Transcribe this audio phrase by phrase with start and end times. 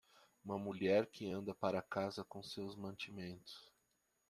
[0.43, 3.71] Uma mulher que anda para casa com seus mantimentos.